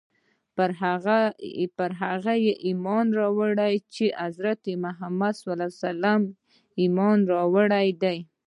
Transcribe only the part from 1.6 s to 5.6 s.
پر هغه څه ایمان راوړی چې محمد ص